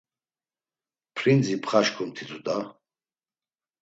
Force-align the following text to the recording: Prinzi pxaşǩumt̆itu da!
Prinzi 1.15 1.55
pxaşǩumt̆itu 1.63 2.37
da! 2.45 2.57